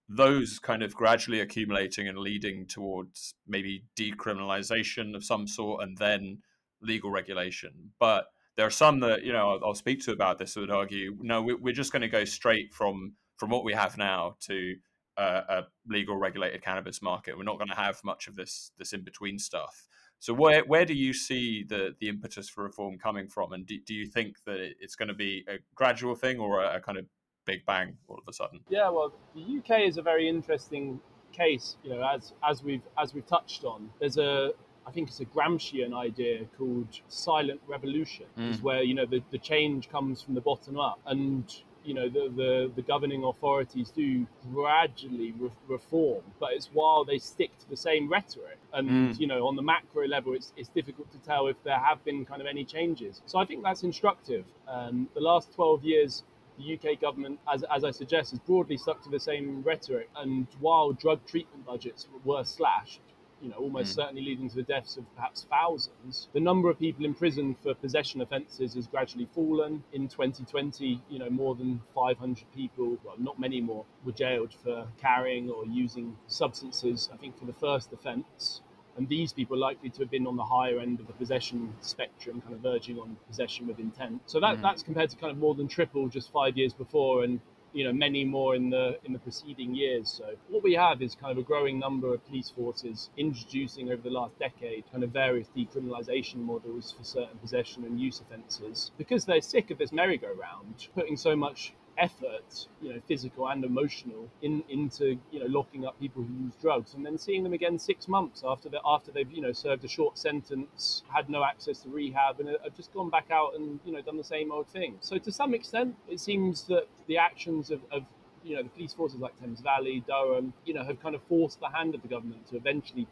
[0.10, 6.40] Those kind of gradually accumulating and leading towards maybe decriminalisation of some sort and then
[6.84, 7.72] legal regulation.
[8.00, 8.26] But
[8.56, 11.42] there are some that you know I'll, I'll speak to about this would argue no,
[11.42, 14.76] we, are just going to go straight from from what we have now to
[15.18, 17.38] uh, a legal regulated cannabis market.
[17.38, 19.88] We're not going to have much of this this in between stuff.
[20.20, 23.78] So where where do you see the the impetus for reform coming from, and do,
[23.86, 26.98] do you think that it's going to be a gradual thing or a, a kind
[26.98, 27.06] of
[27.46, 28.62] big bang all of a sudden?
[28.70, 31.00] Yeah, well, the UK is a very interesting
[31.34, 31.76] case.
[31.84, 34.52] You know, as as we've as we've touched on, there's a
[34.86, 38.52] I think it's a Gramscian idea called silent revolution, mm.
[38.52, 41.46] is where you know the, the change comes from the bottom up, and
[41.84, 47.18] you know the, the, the governing authorities do gradually re- reform but it's while they
[47.18, 49.20] stick to the same rhetoric and mm.
[49.20, 52.26] you know on the macro level it's, it's difficult to tell if there have been
[52.26, 56.24] kind of any changes so i think that's instructive um, the last 12 years
[56.58, 60.10] the UK government, as, as I suggest, has broadly stuck to the same rhetoric.
[60.16, 63.02] And while drug treatment budgets were slashed,
[63.44, 63.96] you know, almost mm.
[63.96, 66.30] certainly leading to the deaths of perhaps thousands.
[66.34, 69.84] The number of people in prison for possession offences has gradually fallen.
[69.92, 74.88] In 2020, you know, more than 500 people, well, not many more, were jailed for
[75.00, 78.62] carrying or using substances, I think, for the first offence.
[78.96, 81.74] And these people are likely to have been on the higher end of the possession
[81.82, 84.22] spectrum, kind of verging on possession with intent.
[84.28, 84.62] So that, mm.
[84.62, 87.24] that's compared to kind of more than triple just five years before.
[87.24, 87.42] And
[87.74, 90.10] you know many more in the in the preceding years.
[90.10, 94.02] So what we have is kind of a growing number of police forces introducing over
[94.02, 99.26] the last decade kind of various decriminalisation models for certain possession and use offences because
[99.26, 104.64] they're sick of this merry-go-round, putting so much effort, you know, physical and emotional, in
[104.70, 108.08] into you know locking up people who use drugs, and then seeing them again six
[108.08, 111.90] months after they after they've you know served a short sentence, had no access to
[111.90, 114.96] rehab, and have just gone back out and you know done the same old thing.
[115.02, 118.04] So to some extent, it seems that the actions of, of
[118.44, 121.60] you know the police forces like Thames Valley, Durham, you know, have kind of forced
[121.60, 123.08] the hand of the government to eventually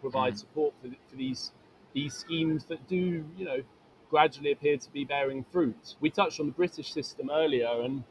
[0.00, 0.38] provide mm.
[0.38, 1.52] support for, for these
[1.94, 3.62] these schemes that do you know
[4.10, 5.96] gradually appear to be bearing fruit.
[6.00, 8.04] We touched on the British system earlier, and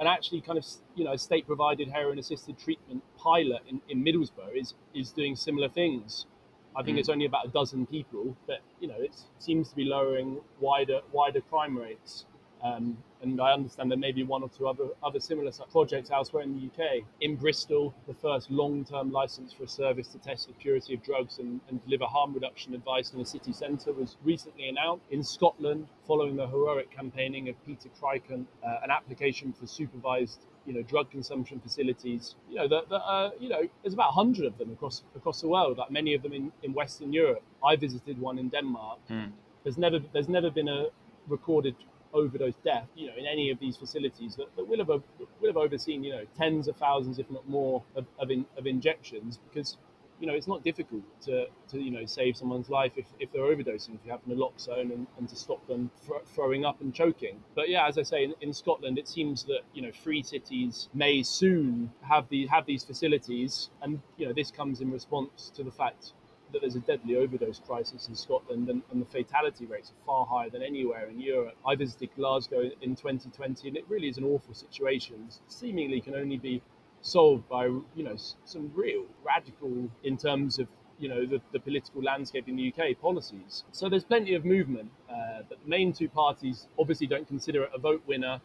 [0.00, 4.56] and actually kind of you know state provided heroin assisted treatment pilot in, in Middlesbrough
[4.56, 6.26] is is doing similar things.
[6.74, 7.00] I think mm.
[7.00, 11.00] it's only about a dozen people, but you know it seems to be lowering wider
[11.12, 12.24] wider crime rates.
[12.62, 16.42] Um, and I understand there may be one or two other other similar projects elsewhere
[16.42, 17.04] in the UK.
[17.20, 21.38] In Bristol, the first long-term license for a service to test the purity of drugs
[21.38, 25.04] and, and deliver harm reduction advice in a city centre was recently announced.
[25.10, 30.74] In Scotland, following the heroic campaigning of Peter Krykant, uh, an application for supervised you
[30.74, 34.58] know drug consumption facilities you know that, that uh, you know there's about 100 of
[34.58, 38.20] them across across the world like many of them in, in western europe i visited
[38.20, 39.30] one in denmark mm.
[39.64, 40.88] there's never there's never been a
[41.28, 41.74] recorded
[42.12, 45.02] overdose death, you know, in any of these facilities that, that will have will
[45.46, 49.38] have overseen, you know, tens of thousands, if not more, of of, in, of injections
[49.48, 49.76] because
[50.20, 53.42] you know it's not difficult to, to you know save someone's life if, if they're
[53.42, 57.42] overdosing if you have naloxone and, and to stop them fr- throwing up and choking.
[57.54, 60.88] But yeah as i say in, in, scotland it seems that you know free cities
[60.92, 65.62] may soon have the have these facilities and you know this comes in response to
[65.64, 66.12] the fact
[66.52, 70.26] that there's a deadly overdose crisis in Scotland and, and, the fatality rates are far
[70.26, 71.56] higher than anywhere in Europe.
[71.66, 75.28] I visited Glasgow in 2020 and it really is an awful situation.
[75.48, 76.62] Seemingly can only be
[77.02, 80.68] solved by, you know, some real radical in terms of
[81.00, 83.64] you know the, the political landscape in the UK policies.
[83.72, 87.70] So there's plenty of movement, uh, but the main two parties obviously don't consider it
[87.74, 88.40] a vote winner.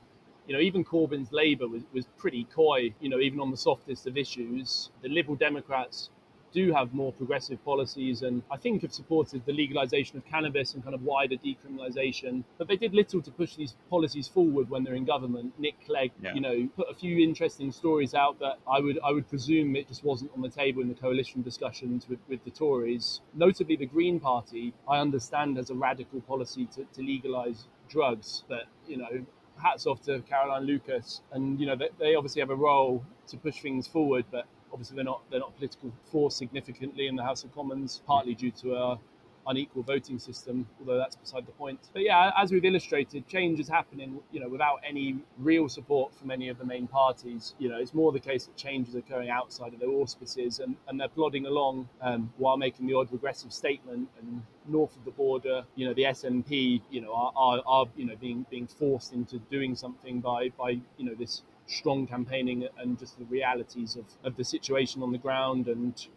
[0.47, 2.93] You know, even Corbyn's Labour was, was pretty coy.
[3.01, 6.09] You know, even on the softest of issues, the Liberal Democrats
[6.53, 10.83] do have more progressive policies and I think have supported the legalization of cannabis and
[10.83, 12.43] kind of wider decriminalization.
[12.57, 15.53] But they did little to push these policies forward when they're in government.
[15.59, 16.33] Nick Clegg, yeah.
[16.33, 19.87] you know, put a few interesting stories out that I would I would presume it
[19.87, 23.21] just wasn't on the table in the coalition discussions with, with the Tories.
[23.33, 28.63] Notably the Green Party, I understand has a radical policy to, to legalize drugs, but
[28.87, 29.25] you know,
[29.61, 33.37] hats off to Caroline Lucas, and you know they, they obviously have a role to
[33.37, 37.45] push things forward, but obviously they're not they're not political force significantly in the House
[37.45, 38.99] of Commons, partly due to a
[39.47, 41.79] unequal voting system, although that's beside the point.
[41.93, 46.29] But yeah, as we've illustrated, change is happening, you know, without any real support from
[46.29, 47.53] any of the main parties.
[47.57, 50.75] You know, it's more the case that change is occurring outside of their auspices and,
[50.89, 55.11] and they're plodding along um, while making the odd regressive statement and north of the
[55.11, 59.13] border, you know, the SNP, you know, are, are, are you know, being being forced
[59.13, 64.05] into doing something by by, you know, this strong campaigning and just the realities of,
[64.23, 66.07] of the situation on the ground and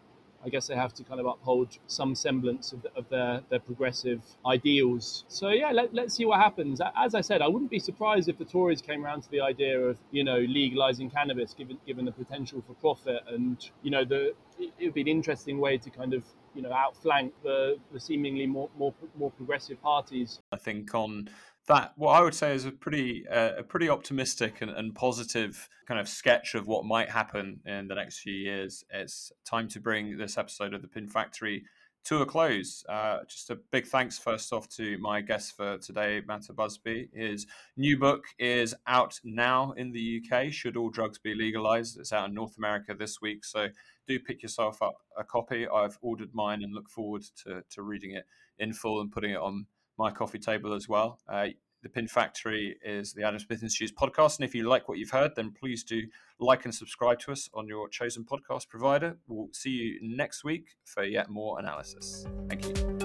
[0.44, 4.22] I guess they have to kind of uphold some semblance of, of their, their progressive
[4.46, 5.24] ideals.
[5.28, 6.80] So yeah, let, let's see what happens.
[6.96, 9.80] As I said, I wouldn't be surprised if the Tories came around to the idea
[9.80, 14.34] of you know legalizing cannabis, given given the potential for profit, and you know the
[14.59, 16.22] it would be an interesting way to kind of
[16.55, 20.38] you know outflank the, the seemingly more more more progressive parties.
[20.53, 21.30] I think on
[21.69, 25.69] that what I would say is a pretty uh, a pretty optimistic and, and, positive
[25.87, 28.85] kind of sketch of what might happen in the next few years.
[28.91, 31.64] It's time to bring this episode of the Pin Factory
[32.05, 32.85] to a close.
[32.89, 37.11] Uh, just a big thanks first off to my guest for today, Mattha Busby.
[37.12, 37.47] His
[37.77, 40.51] new book is out now in the UK.
[40.51, 41.99] Should all drugs be legalized?
[41.99, 43.69] It's out in North America this week, so
[44.07, 45.69] do pick yourself up a copy.
[45.69, 48.25] I've ordered mine and look forward to to reading it
[48.59, 49.66] in full and putting it on
[49.99, 51.18] my coffee table as well.
[51.28, 51.49] Uh,
[51.82, 54.38] the Pin Factory is the Adam Smith Institute's podcast.
[54.38, 56.03] And if you like what you've heard, then please do
[56.40, 59.16] like and subscribe to us on your chosen podcast provider.
[59.28, 62.26] We'll see you next week for yet more analysis.
[62.49, 62.97] Thank you.